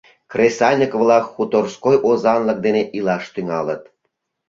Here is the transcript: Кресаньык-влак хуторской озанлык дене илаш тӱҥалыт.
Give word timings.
Кресаньык-влак 0.31 1.25
хуторской 1.33 1.97
озанлык 2.09 2.57
дене 2.65 2.81
илаш 2.97 3.25
тӱҥалыт. 3.33 3.83